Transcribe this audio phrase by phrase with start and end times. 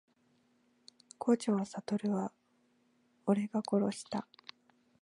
[1.19, 2.31] 五条悟は
[3.27, 4.27] 俺が殺した…